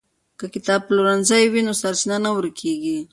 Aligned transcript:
که 0.39 0.45
کتابپلورنځی 0.53 1.43
وي 1.47 1.61
نو 1.67 1.73
سرچینه 1.81 2.17
نه 2.25 2.29
ورکېږي. 2.35 2.99